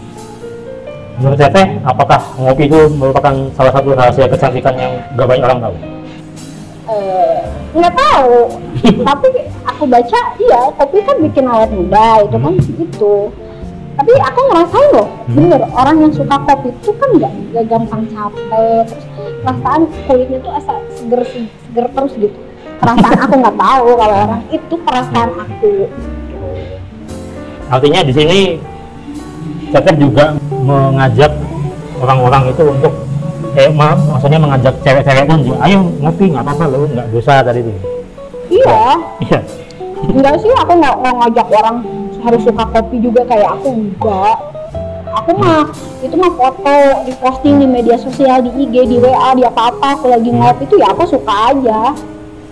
Menurut 1.16 1.40
teteh 1.40 1.80
apakah 1.80 2.20
ngopi 2.36 2.68
itu 2.68 2.92
merupakan 2.92 3.32
salah 3.56 3.72
satu 3.72 3.96
rahasia 3.96 4.28
kecantikan 4.28 4.76
yang 4.76 4.92
gak 5.16 5.24
banyak 5.24 5.48
orang 5.48 5.60
tahu? 5.64 5.74
Eh, 6.92 7.40
nggak 7.72 7.94
tahu. 7.96 8.36
Tapi 9.08 9.28
aku 9.64 9.82
baca 9.88 10.20
iya 10.36 10.60
kopi 10.76 10.98
kan 11.00 11.16
bikin 11.24 11.48
awet 11.48 11.72
muda 11.72 12.20
itu 12.20 12.36
kan 12.36 12.54
itu 12.76 13.14
tapi 13.96 14.12
aku 14.14 14.40
ngerasain 14.46 14.88
loh 14.92 15.08
Hmm. 15.26 15.34
bener 15.34 15.60
orang 15.72 15.96
yang 15.98 16.12
suka 16.12 16.36
kopi 16.38 16.68
itu 16.68 16.90
kan 16.94 17.08
nggak 17.16 17.32
nggak 17.50 17.64
gampang 17.66 18.02
capek 18.06 18.84
terus 18.86 19.04
perasaan 19.42 19.82
kulitnya 20.04 20.38
tuh 20.38 20.52
asa 20.52 20.72
seger 20.92 21.22
seger 21.24 21.86
terus 21.90 22.12
gitu. 22.14 22.38
Perasaan 22.76 23.18
aku 23.18 23.34
nggak 23.40 23.56
tahu 23.56 23.88
kalau 23.96 24.16
orang 24.22 24.42
itu 24.52 24.74
perasaan 24.78 25.30
aku. 25.34 25.72
Artinya 27.66 28.00
di 28.04 28.12
sini 28.14 28.38
teteh 29.72 29.94
juga 29.98 30.36
mengajak 30.62 31.32
orang-orang 31.98 32.54
itu 32.54 32.62
untuk 32.62 32.92
eh 33.56 33.72
ma- 33.72 33.96
maksudnya 33.96 34.38
mengajak 34.38 34.74
cewek-cewek 34.84 35.24
pun 35.24 35.40
juga, 35.40 35.58
ayo 35.64 35.80
ngopi 35.98 36.28
nggak 36.28 36.44
apa-apa 36.44 36.64
loh 36.68 36.84
nggak 36.86 37.08
dosa 37.10 37.40
tadi 37.40 37.64
itu. 37.64 37.72
Iya. 38.52 38.82
Iya. 39.24 39.38
Enggak 40.06 40.34
sih 40.38 40.52
aku 40.52 40.72
nggak 40.76 40.96
mau 41.00 41.14
ngajak 41.24 41.46
orang 41.50 41.76
harus 42.26 42.42
suka 42.42 42.64
kopi 42.74 42.98
juga 42.98 43.22
kayak 43.22 43.54
aku 43.54 43.68
enggak. 43.70 44.36
Aku 45.22 45.30
mah 45.38 45.70
itu 46.02 46.14
mah 46.18 46.32
foto 46.34 46.76
di 47.06 47.12
posting 47.22 47.62
di 47.62 47.66
media 47.70 47.96
sosial 47.96 48.42
di 48.42 48.50
IG 48.66 48.74
di 48.90 48.96
WA 48.98 49.32
di 49.38 49.46
apa 49.46 49.70
apa 49.70 49.96
aku 49.96 50.10
lagi 50.10 50.28
ngopi 50.28 50.66
itu 50.66 50.76
ya 50.82 50.90
aku 50.90 51.06
suka 51.06 51.54
aja. 51.54 51.94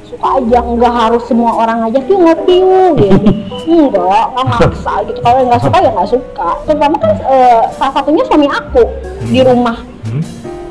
Suka 0.07 0.39
aja 0.39 0.59
enggak 0.63 0.95
harus 0.95 1.23
semua 1.27 1.51
orang 1.59 1.83
ngajak 1.85 2.07
yuk 2.07 2.21
ngopi 2.23 2.55
yuk 2.63 2.91
gitu. 3.03 3.31
Enggak 3.67 4.25
nggak 4.31 4.47
maksa 4.47 4.95
gitu. 5.11 5.19
Kalau 5.19 5.41
nggak 5.43 5.61
suka 5.61 5.77
ya 5.83 5.91
nggak 5.91 6.11
suka. 6.15 6.49
Terutama 6.71 6.97
kan 7.03 7.11
eh, 7.19 7.61
salah 7.75 7.93
satunya 7.99 8.23
suami 8.31 8.47
aku 8.47 8.83
di 9.27 9.41
rumah. 9.43 9.79
Hmm? 10.07 10.23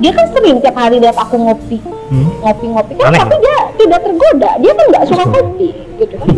dia 0.01 0.09
kan 0.09 0.25
sering 0.35 0.57
tiap 0.59 0.75
hari 0.75 0.97
lihat 0.97 1.15
aku 1.19 1.35
ngopi. 1.37 1.77
Hmm? 1.83 2.29
ngopi-ngopi. 2.41 2.93
Kan 2.97 3.09
Aneh, 3.13 3.19
tapi 3.23 3.35
dia 3.39 3.57
tidak 3.77 3.99
tergoda. 4.03 4.51
Dia 4.59 4.71
kan 4.73 4.85
nggak 4.89 5.03
suka 5.11 5.23
kopi 5.27 5.69
gitu 5.99 6.15
kan 6.17 6.29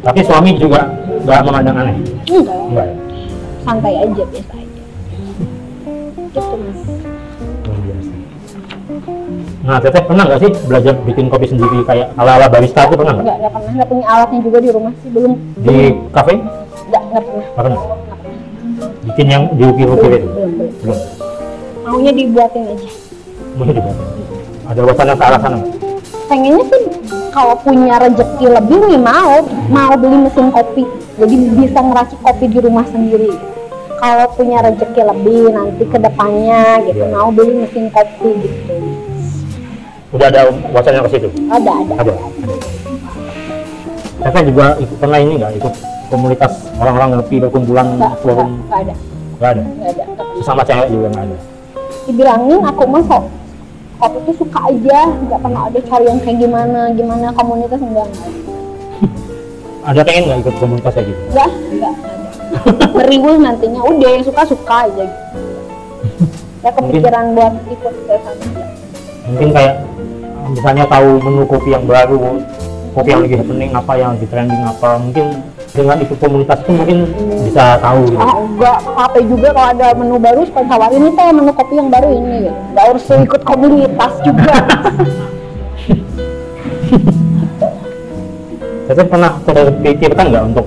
tapi 0.00 0.20
suami 0.22 0.50
juga 0.56 0.80
nggak 1.20 1.40
memandang 1.42 1.76
aneh 1.78 1.94
enggak 2.26 2.58
enggak 2.64 2.86
ya 2.86 2.94
santai 3.60 3.92
aja 3.94 4.22
biasa 4.24 4.52
aja 4.52 4.80
gitu 6.30 6.56
mas. 6.56 6.80
Nah, 9.60 9.76
Teteh 9.78 10.02
pernah 10.02 10.24
nggak 10.24 10.40
sih 10.40 10.50
belajar 10.64 10.94
bikin 11.00 11.26
kopi 11.26 11.46
sendiri 11.46 11.84
kayak 11.84 12.10
ala-ala 12.16 12.48
barista 12.48 12.82
itu 12.82 12.96
pernah 12.96 13.12
nggak? 13.12 13.24
nggak 13.24 13.36
nggak 13.38 13.52
pernah 13.52 13.72
nggak 13.72 13.88
punya 13.88 14.04
alatnya 14.08 14.40
juga 14.40 14.58
di 14.58 14.70
rumah 14.70 14.92
sih 14.96 15.10
belum 15.10 15.32
Di 15.60 15.76
kafe? 16.10 16.34
nggak 16.88 17.02
nggak 17.04 17.22
pernah 17.22 17.44
Nggak 17.44 17.56
pernah. 17.60 17.80
Bikin 19.02 19.26
yang 19.28 19.42
diukir-ukir 19.54 20.10
itu? 20.12 20.26
belum 20.26 20.50
belum 20.50 20.70
Belum. 20.80 20.98
maunya 21.82 22.12
dibuatin 22.12 22.62
aja 22.66 22.88
Mungkin 23.52 23.74
juga. 23.74 23.92
Ada 24.66 24.80
wacana 24.80 25.12
ke 25.12 25.24
arah 25.24 25.40
sana 25.40 25.58
pengennya 26.26 26.64
sih 26.64 26.82
kalau 27.30 27.54
punya 27.56 27.96
rezeki 27.98 28.46
lebih 28.48 28.78
nih 28.86 28.98
mau 28.98 29.42
mau 29.68 29.92
beli 29.94 30.18
mesin 30.20 30.50
kopi 30.50 30.84
jadi 31.16 31.34
bisa 31.54 31.78
ngeracik 31.78 32.18
kopi 32.20 32.44
di 32.46 32.58
rumah 32.58 32.84
sendiri 32.84 33.30
kalau 33.96 34.26
punya 34.32 34.58
rezeki 34.60 35.00
lebih 35.04 35.42
nanti 35.48 35.84
ke 35.84 35.98
depannya 35.98 36.62
gitu 36.84 37.00
Iya. 37.00 37.12
mau 37.12 37.28
beli 37.28 37.52
mesin 37.60 37.86
kopi 37.88 38.30
gitu 38.38 38.74
Udah 40.10 40.26
ada 40.26 40.42
wacana 40.68 41.06
ke 41.06 41.10
situ? 41.12 41.28
ada 41.48 41.70
ada 41.70 41.94
Ada. 42.02 42.12
Teteh 44.20 44.42
juga 44.44 44.66
ikut 44.76 44.96
pernah 44.98 45.18
ini 45.18 45.38
nggak 45.38 45.52
ikut 45.56 45.74
komunitas 46.08 46.52
orang-orang 46.76 47.08
ngopi 47.14 47.36
berkumpulan 47.38 47.86
forum? 48.20 48.58
nggak 48.66 48.80
ada 48.82 48.94
Nggak 49.38 49.50
ada. 49.50 49.62
nggak 49.64 49.90
ada. 49.94 50.04
Sesama 50.36 50.62
cewek 50.62 50.88
juga 50.90 51.06
nggak 51.08 51.24
ada. 51.24 51.36
dibilangin 52.02 52.60
aku 52.60 52.82
mah 52.84 53.02
sok 53.06 53.22
kopi 54.00 54.18
tuh 54.24 54.34
suka 54.40 54.58
aja 54.72 54.98
nggak 55.28 55.40
pernah 55.44 55.62
ada 55.68 55.78
cari 55.84 56.04
yang 56.08 56.20
kayak 56.24 56.38
gimana 56.40 56.80
gimana 56.96 57.26
komunitas 57.36 57.80
enggak. 57.84 58.08
Enggak 58.08 58.32
Ada 59.92 60.00
pengen 60.04 60.22
nggak 60.28 60.38
ikut 60.44 60.54
komunitas 60.56 60.92
kayak 60.96 61.06
gitu? 61.12 61.20
enggak 61.28 61.50
enggak. 61.68 61.94
Ada 62.50 62.86
beriwul 62.90 63.36
nantinya 63.38 63.80
udah 63.84 64.08
yang 64.10 64.24
suka 64.24 64.42
suka 64.48 64.76
aja. 64.88 65.04
Gitu 66.60 66.68
ya 66.68 66.70
kepikiran 66.76 67.24
buat 67.32 67.54
ikut 67.72 67.94
ke 68.04 68.14
sana. 68.20 68.44
Mungkin 69.32 69.48
kayak 69.56 69.74
misalnya 70.50 70.84
tahu 70.88 71.08
menu 71.24 71.42
kopi 71.48 71.72
yang 71.72 71.84
baru 71.88 72.40
kopi 72.92 73.08
yang 73.14 73.22
lagi 73.24 73.36
happening 73.38 73.70
apa 73.72 73.92
yang 73.96 74.10
lagi 74.18 74.26
trending 74.26 74.62
apa 74.66 74.90
mungkin 74.98 75.26
dengan 75.70 75.96
ikut 76.02 76.18
komunitas 76.18 76.58
itu 76.60 76.72
mungkin 76.74 76.98
bisa 77.46 77.78
tahu 77.78 78.00
gitu. 78.10 78.18
ah 78.18 78.34
enggak 78.42 78.78
capek 78.82 79.22
juga 79.30 79.48
kalau 79.54 79.68
ada 79.70 79.88
menu 79.94 80.16
baru 80.18 80.40
suka 80.42 80.60
tawarin 80.66 80.98
ini 80.98 81.10
teh 81.14 81.28
menu 81.30 81.52
kopi 81.54 81.74
yang 81.78 81.88
baru 81.88 82.08
ini 82.10 82.36
gitu. 82.42 82.50
nggak 82.74 82.84
harus 82.90 83.04
ikut 83.06 83.42
komunitas 83.46 84.12
juga 84.26 84.54
Jadi 88.90 89.06
pernah 89.06 89.30
terpikirkan 89.46 90.24
nggak 90.34 90.44
untuk 90.50 90.66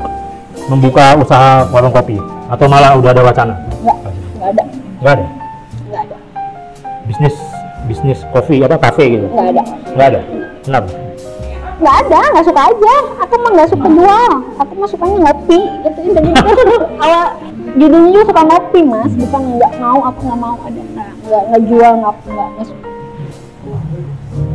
membuka 0.71 1.11
usaha 1.19 1.67
warung 1.67 1.91
kopi 1.91 2.15
atau 2.47 2.65
malah 2.71 2.95
udah 2.95 3.11
ada 3.11 3.19
wacana? 3.19 3.51
enggak 3.83 3.97
enggak 3.99 4.47
ada 4.47 4.63
Nggak 5.03 5.11
ada. 5.19 5.27
enggak 5.83 6.01
ada 6.07 6.15
Bisnis 7.03 7.35
bisnis 7.83 8.19
kopi 8.31 8.63
apa 8.63 8.79
kafe 8.79 9.19
gitu? 9.19 9.27
enggak 9.27 9.51
ada 9.51 9.61
Nggak 9.91 10.07
ada. 10.07 10.19
Kenapa? 10.63 10.89
Nggak 11.83 11.95
ada 12.01 12.21
nggak 12.31 12.45
suka 12.45 12.61
aja 12.63 12.95
aku 13.19 13.33
mah 13.37 13.51
nggak 13.51 13.69
suka 13.69 13.87
jual 13.89 14.31
aku 14.55 14.71
mah 14.73 14.87
sukanya 14.87 15.17
ngopi 15.21 15.59
gitu 15.83 15.99
intinya 16.01 16.31
itu 16.41 16.63
awal 16.97 17.25
judulnya 17.73 18.09
juga 18.09 18.25
suka 18.25 18.41
ngopi 18.43 18.79
mas 18.83 19.11
bukan 19.13 19.41
nggak 19.53 19.73
mau 19.77 19.99
aku 20.01 20.19
nggak 20.23 20.39
mau 20.39 20.55
ada 20.61 20.81
nggak 20.81 21.09
nggak 21.43 21.61
jual 21.65 21.91
nggak 21.97 22.15
nggak 22.25 22.47
nggak 22.49 22.65
suka 22.65 22.87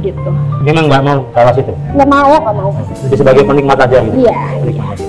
gitu 0.00 0.30
Memang 0.60 0.84
nggak 0.86 1.02
mau 1.02 1.18
ke 1.24 1.38
arah 1.38 1.52
situ. 1.52 1.72
nggak 1.92 2.08
mau 2.08 2.32
nggak 2.34 2.54
mau 2.56 2.70
Jadi 3.00 3.14
sebagai 3.16 3.42
penikmat 3.42 3.78
aja 3.78 3.98
gitu. 4.00 4.14
iya 4.16 4.38
Penikmat 4.58 4.88
aja. 4.92 5.06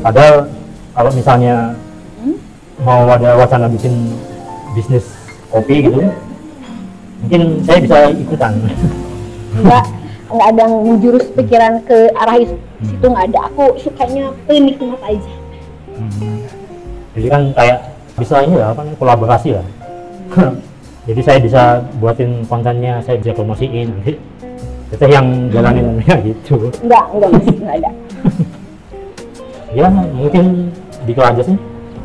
Padahal 0.00 0.34
kalau 0.92 1.10
misalnya 1.12 1.54
Hmm? 2.16 2.36
mau 2.80 3.02
ada 3.08 3.34
wacana 3.34 3.66
bikin 3.66 4.14
bisnis 4.72 5.02
kopi 5.48 5.82
gitu, 5.82 5.98
mungkin 7.20 7.42
saya 7.60 7.78
bisa 7.80 7.98
ikutan. 8.12 8.52
nggak 9.56 9.84
nggak 10.32 10.48
ada 10.48 10.60
yang 10.64 10.74
menjurus 10.82 11.24
pikiran 11.32 11.72
ke 11.84 12.08
arah 12.16 12.36
situ 12.82 13.04
nggak 13.04 13.24
ada 13.30 13.38
aku 13.46 13.64
sukanya 13.78 14.32
penikmat 14.46 15.00
aja 15.04 15.32
Hmm. 15.92 16.40
Jadi 17.14 17.28
kan 17.28 17.42
kayak 17.52 17.78
bisa 18.16 18.42
ini 18.42 18.56
lah, 18.56 18.72
apa 18.72 18.82
kolaborasi 18.96 19.54
lah. 19.54 19.66
jadi 21.06 21.20
saya 21.20 21.38
bisa 21.38 21.62
buatin 22.00 22.42
kontennya 22.46 23.02
saya 23.02 23.18
bisa 23.18 23.34
promosiin 23.34 23.90
nanti 23.90 24.14
teteh 24.88 25.10
yang 25.10 25.26
jalanin 25.50 25.98
ya 26.00 26.16
gitu 26.22 26.70
Enggak, 26.80 27.04
enggak 27.10 27.28
mas, 27.32 27.46
enggak 27.48 27.76
ada. 27.82 27.90
ya 29.78 29.86
mungkin 29.90 30.44
gitu 31.04 31.20
aja 31.20 31.42
sih 31.42 31.56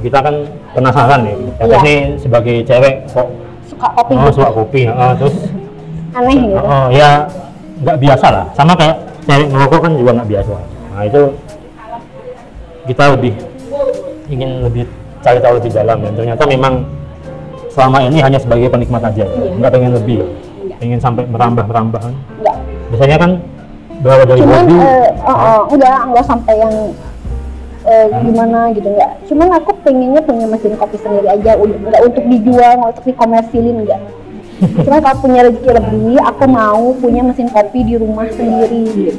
kita 0.01 0.17
kan 0.19 0.35
penasaran 0.73 1.21
ya 1.25 1.35
Iya. 1.61 1.77
ini 1.83 1.95
sebagai 2.17 2.55
cewek 2.63 2.95
kok 3.11 3.27
Suka 3.67 3.87
kopi 3.93 4.13
oh, 4.13 4.19
gitu. 4.23 4.33
suka 4.39 4.49
kopi 4.51 4.81
oh, 4.89 5.13
terus 5.19 5.35
Aneh 6.15 6.35
gitu. 6.41 6.57
oh, 6.57 6.87
ya 6.89 7.09
nggak 7.81 7.97
biasa 8.01 8.27
lah. 8.31 8.45
Sama 8.57 8.73
kayak 8.77 8.95
cewek 9.27 9.47
ngerokok 9.51 9.79
kan 9.83 9.91
juga 9.97 10.11
nggak 10.21 10.29
biasa. 10.29 10.53
Nah 10.95 11.03
itu 11.05 11.21
kita 12.87 13.03
lebih 13.13 13.33
ingin 14.31 14.49
lebih 14.63 14.83
cari 15.21 15.39
tahu 15.41 15.53
lebih 15.59 15.71
dalam. 15.73 15.97
Dan 16.01 16.13
ternyata 16.15 16.43
memang 16.47 16.73
selama 17.73 17.97
ini 18.05 18.17
hanya 18.23 18.39
sebagai 18.41 18.67
penikmat 18.71 19.01
aja. 19.05 19.25
Iya. 19.25 19.51
nggak 19.57 19.71
pengen 19.73 19.93
lebih. 19.93 20.17
Pengen 20.77 20.99
sampai 21.01 21.25
merambah 21.25 21.65
merambah 21.65 22.01
kan 22.01 22.13
biasanya 22.91 23.17
kan 23.19 23.31
berawal 23.99 24.25
dari 24.29 24.41
Cuman 24.45 24.59
hobi? 24.63 24.75
eh, 24.77 25.09
oh, 25.25 25.33
oh, 25.35 25.61
enggak, 25.73 25.99
enggak 26.07 26.25
sampai 26.25 26.55
yang 26.55 26.73
eh, 27.83 28.05
gimana 28.23 28.59
gitu 28.71 28.87
enggak. 28.93 29.11
Cuman 29.27 29.47
aku 29.57 29.71
pengennya 29.83 30.21
punya 30.23 30.45
mesin 30.47 30.73
kopi 30.77 30.97
sendiri 31.01 31.27
aja, 31.27 31.51
enggak 31.57 32.01
untuk 32.05 32.23
dijual, 32.29 32.71
enggak 32.77 32.91
untuk 32.95 33.05
dikomersilin 33.09 33.75
enggak. 33.83 34.01
Cuman 34.57 34.99
kalau 34.99 35.17
punya 35.21 35.39
rezeki 35.45 35.69
lebih, 35.69 36.17
aku 36.19 36.45
mau 36.45 36.83
punya 36.97 37.21
mesin 37.21 37.45
kopi 37.47 37.79
di 37.83 37.93
rumah 37.93 38.25
sendiri. 38.27 39.13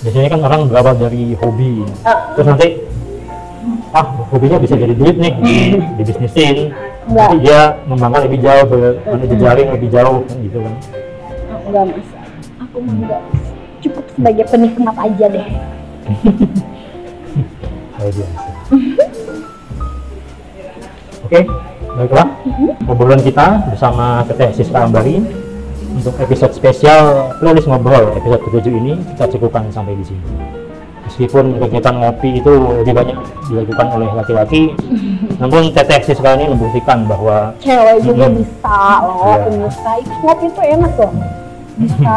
Biasanya 0.00 0.28
kan 0.30 0.40
orang 0.42 0.60
berawal 0.68 0.94
dari 0.94 1.32
hobi 1.34 1.80
Ah. 2.04 2.36
terus 2.36 2.46
nanti 2.46 2.68
ah 3.90 4.04
hobinya 4.28 4.60
bisa 4.60 4.76
jadi 4.76 4.92
duit 4.92 5.16
nih 5.16 5.32
di, 5.40 5.54
dibisnisin 5.96 6.76
Enggak. 7.08 7.32
nanti 7.32 7.36
dia 7.40 7.60
mengembangkan 7.88 8.22
lebih 8.28 8.40
jauh 8.44 8.64
ke 8.68 8.76
mana 9.00 9.24
jejaring 9.24 9.68
lebih 9.72 9.88
jauh 9.88 10.18
kan 10.28 10.36
gitu 10.44 10.58
kan 10.60 10.74
enggak 11.64 11.84
mas, 11.88 12.08
aku 12.60 12.76
mah 12.84 12.94
enggak. 13.00 13.20
Cukup 13.80 14.04
sebagai 14.12 14.44
penikmat 14.44 14.96
aja 14.98 15.26
deh. 15.32 15.46
luar 17.96 18.12
biasa 18.12 18.40
oke 21.24 21.40
baiklah 21.94 22.26
obrolan 22.86 23.22
kita 23.22 23.62
bersama 23.70 24.26
Teteh 24.26 24.50
Siska 24.52 24.82
Ambari 24.82 25.22
untuk 25.94 26.18
episode 26.18 26.50
spesial 26.50 27.30
playlist 27.38 27.70
ngobrol 27.70 28.18
episode 28.18 28.42
ke-7 28.50 28.66
ini 28.68 28.92
kita 29.14 29.30
cukupkan 29.30 29.70
sampai 29.70 29.94
di 29.94 30.04
sini 30.04 30.22
meskipun 31.06 31.60
kegiatan 31.60 31.94
ngopi 31.94 32.42
itu 32.42 32.50
lebih 32.82 32.94
banyak 32.96 33.18
dilakukan 33.46 33.86
oleh 33.94 34.08
laki-laki 34.10 34.74
namun 35.38 35.70
Teteh 35.70 36.02
Siska 36.02 36.34
ini 36.34 36.50
membuktikan 36.50 37.06
bahwa 37.06 37.54
Cewek 37.62 38.02
juga 38.02 38.26
Mm-mm. 38.26 38.38
bisa 38.42 38.78
loh, 39.02 39.22
Iya. 39.24 39.44
pemirsa. 39.46 39.90
Ngopi 40.22 40.44
itu 40.46 40.62
enak 40.62 40.92
loh. 40.94 41.12
Bisa 41.74 42.16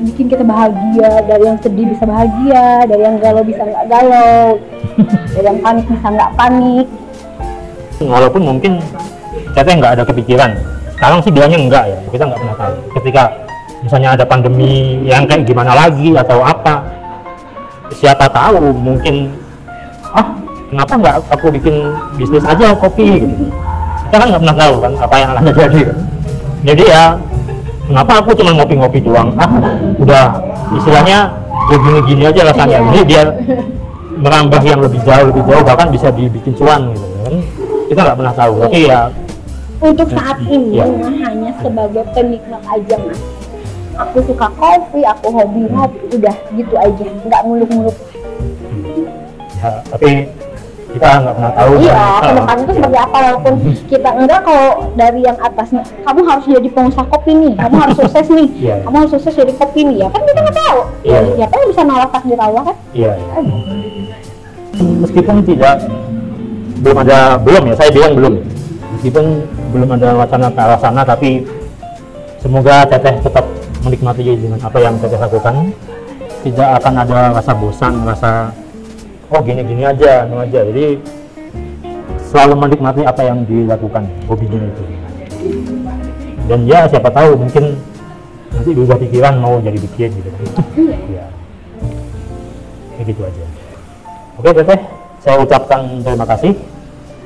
bikin 0.00 0.26
kita 0.32 0.44
bahagia, 0.46 1.10
dari 1.28 1.44
yang 1.44 1.58
sedih 1.60 1.86
bisa 1.92 2.04
bahagia, 2.08 2.88
dari 2.88 3.02
yang 3.04 3.16
galau 3.20 3.44
bisa 3.44 3.62
nggak 3.62 3.84
galau, 3.84 4.56
dari 5.36 5.44
yang 5.44 5.58
panik 5.60 5.84
bisa 5.84 6.08
nggak 6.08 6.32
panik. 6.34 6.86
Walaupun 8.06 8.42
mungkin 8.46 8.78
Teteh 9.54 9.74
nggak 9.74 9.98
ada 9.98 10.04
kepikiran. 10.06 10.50
Sekarang 10.94 11.18
sih 11.22 11.32
bilangnya 11.34 11.58
enggak 11.58 11.84
ya 11.90 11.98
kita 12.14 12.22
nggak 12.26 12.40
pernah 12.42 12.56
tahu. 12.58 12.74
Ketika 13.00 13.22
misalnya 13.82 14.08
ada 14.14 14.24
pandemi 14.26 15.02
yang 15.06 15.26
kayak 15.26 15.46
gimana 15.46 15.72
lagi 15.74 16.14
atau 16.14 16.42
apa 16.42 16.82
siapa 17.94 18.26
tahu 18.30 18.74
mungkin 18.74 19.32
ah 20.14 20.26
kenapa 20.70 20.92
nggak 20.94 21.14
aku 21.32 21.46
bikin 21.58 21.74
bisnis 22.14 22.44
aja 22.46 22.74
kopi? 22.76 23.24
Gitu. 23.24 23.46
Kita 24.10 24.16
kan 24.22 24.26
nggak 24.30 24.42
pernah 24.46 24.58
tahu 24.58 24.74
kan 24.78 24.92
apa 24.98 25.14
yang 25.18 25.30
akan 25.34 25.44
terjadi. 25.50 25.80
Jadi 26.66 26.82
ya 26.86 27.02
kenapa 27.86 28.12
aku 28.22 28.30
cuma 28.34 28.50
ngopi-ngopi 28.58 28.98
doang? 29.02 29.34
Ah 29.38 29.50
udah 29.98 30.24
istilahnya 30.76 31.30
ya 31.68 31.76
gini-gini 31.76 32.22
aja 32.30 32.40
rasanya 32.48 32.78
jadi 32.90 33.00
dia 33.04 33.22
merambah 34.18 34.62
yang 34.64 34.80
lebih 34.82 35.00
jauh 35.04 35.30
lebih 35.30 35.44
jauh 35.46 35.62
bahkan 35.62 35.88
bisa 35.92 36.08
dibikin 36.10 36.52
cuan 36.56 36.90
gitu 36.96 37.06
kita 37.88 38.00
nggak 38.02 38.16
pernah 38.16 38.34
tahu 38.34 38.52
tapi 38.62 38.80
ya 38.84 39.02
Untuk 39.78 40.08
saat 40.10 40.38
ini 40.42 40.82
mah 40.82 41.14
hanya 41.22 41.54
sebagai 41.62 42.02
penikmat 42.10 42.58
aja 42.66 42.98
mas. 42.98 43.20
Aku 43.94 44.18
suka 44.26 44.50
kopi, 44.54 45.02
aku 45.02 45.30
hobi 45.30 45.70
ngopi, 45.70 46.18
udah 46.18 46.34
gitu 46.52 46.74
aja, 46.74 47.06
nggak 47.22 47.42
muluk-muluk. 47.42 47.94
ya 49.58 49.70
tapi 49.86 50.26
kita 50.88 51.08
nggak 51.20 51.34
pernah 51.34 51.52
tahu 51.52 51.70
Iya, 51.78 51.94
kan. 51.94 52.22
ke 52.22 52.32
depan 52.32 52.56
itu 52.58 52.72
seperti 52.74 52.98
apa 52.98 53.16
walaupun 53.20 53.52
kita 53.86 54.10
enggak 54.14 54.40
kalau 54.42 54.68
dari 54.94 55.20
yang 55.20 55.38
atasnya, 55.38 55.82
kamu 56.02 56.20
harus 56.24 56.44
jadi 56.46 56.68
pengusaha 56.72 57.06
kopi 57.06 57.30
nih, 57.34 57.52
kamu 57.54 57.74
harus 57.78 57.96
sukses 57.98 58.26
nih, 58.30 58.48
Iya. 58.66 58.74
kamu 58.82 58.94
harus 58.98 59.12
sukses 59.14 59.34
jadi 59.36 59.52
kopi 59.54 59.80
nih, 59.84 59.96
ya 60.02 60.08
kan 60.08 60.20
kita 60.24 60.38
nggak 60.42 60.56
tahu. 60.58 60.78
Iya. 61.06 61.18
Ya, 61.34 61.46
yang 61.46 61.66
bisa 61.66 61.82
nolak 61.82 62.10
takdir 62.10 62.38
Allah 62.38 62.62
kan? 62.66 62.76
iya 62.94 63.10
iya. 63.14 63.34
meskipun 64.78 65.36
tidak 65.44 65.74
belum 66.78 66.96
ada 67.02 67.18
belum 67.42 67.62
ya 67.70 67.74
saya 67.74 67.90
bilang 67.90 68.12
belum. 68.14 68.34
Meskipun 68.98 69.26
belum 69.74 69.88
ada 69.94 70.08
wacana 70.16 70.46
ke 70.50 70.60
arah 70.60 70.80
sana 70.80 71.02
tapi 71.06 71.46
semoga 72.38 72.86
teteh 72.86 73.14
tetap 73.22 73.46
menikmati 73.82 74.22
dengan 74.38 74.60
apa 74.62 74.78
yang 74.78 74.94
teteh 74.98 75.18
lakukan. 75.18 75.74
Tidak 76.38 76.68
akan 76.80 76.94
ada 77.02 77.34
rasa 77.34 77.52
bosan 77.52 78.06
rasa 78.06 78.54
oh 79.28 79.42
gini 79.42 79.62
gini 79.66 79.82
aja 79.82 80.24
no 80.30 80.42
aja. 80.42 80.62
Jadi 80.62 80.98
selalu 82.30 82.54
menikmati 82.54 83.02
apa 83.02 83.22
yang 83.26 83.42
dilakukan 83.42 84.06
hobinya 84.30 84.62
itu. 84.62 84.84
Dan 86.48 86.64
ya 86.64 86.88
siapa 86.88 87.12
tahu 87.12 87.36
mungkin 87.36 87.76
nanti 88.54 88.70
berubah 88.72 88.96
pikiran 89.02 89.34
mau 89.42 89.58
jadi 89.58 89.78
bikin 89.78 90.10
gitu. 90.14 90.30
Ya. 91.08 91.26
Kayak 92.94 93.06
gitu 93.14 93.22
aja. 93.26 93.44
Oke 94.38 94.50
teteh 94.54 94.78
saya 95.18 95.36
ucapkan 95.42 95.80
terima 96.02 96.26
kasih 96.26 96.52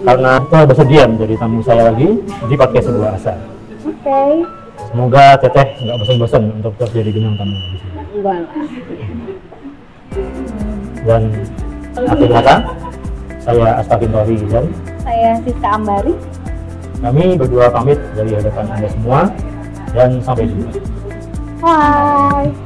karena 0.02 0.42
telah 0.50 0.64
bersedia 0.66 1.04
menjadi 1.06 1.34
tamu 1.38 1.62
saya 1.62 1.92
lagi 1.92 2.08
di 2.22 2.54
podcast 2.58 2.86
sebuah 2.90 3.10
asa 3.14 3.34
Oke, 3.82 4.22
semoga 4.90 5.34
teteh 5.42 5.66
nggak 5.82 5.96
bosan-bosan 5.98 6.42
untuk 6.58 6.72
terus 6.78 6.90
jadi 6.94 7.10
bintang 7.10 7.34
tamu 7.34 7.54
di 7.54 7.78
sini. 7.82 7.94
Dan 11.02 11.22
akhir 11.98 12.28
kata 12.30 12.54
saya 13.42 13.82
Astakin 13.82 14.10
Tori 14.14 14.36
dan 14.46 14.66
Saya 15.02 15.30
Siska 15.42 15.68
Ambari. 15.74 16.14
kami 17.02 17.34
berdua 17.34 17.66
pamit 17.74 17.98
dari 18.14 18.38
hadapan 18.38 18.66
anda 18.70 18.86
semua 18.86 19.20
dan 19.90 20.22
sampai 20.22 20.46
jumpa. 20.46 20.70
Bye. 21.58 22.61